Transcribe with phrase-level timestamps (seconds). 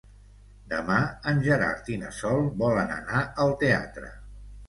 [0.69, 0.95] Demà
[1.31, 4.13] en Gerard i na Sol volen anar al teatre.